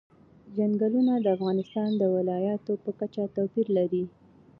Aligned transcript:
چنګلونه 0.55 1.13
د 1.19 1.25
افغانستان 1.35 1.89
د 1.97 2.03
ولایاتو 2.15 2.73
په 2.83 2.91
کچه 2.99 3.23
توپیر 3.35 3.67
لري. 3.77 4.03